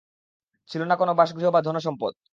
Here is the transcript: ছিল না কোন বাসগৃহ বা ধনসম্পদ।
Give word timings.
ছিল 0.69 0.81
না 0.83 0.95
কোন 0.95 1.09
বাসগৃহ 1.13 1.47
বা 1.51 1.59
ধনসম্পদ। 1.61 2.13